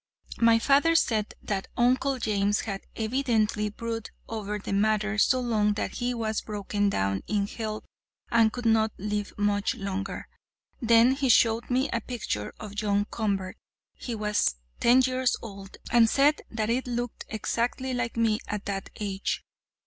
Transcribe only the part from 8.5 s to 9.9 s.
could not live much